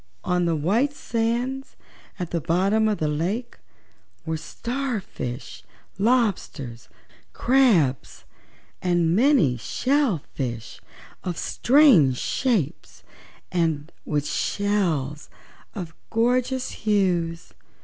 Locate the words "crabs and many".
7.33-9.57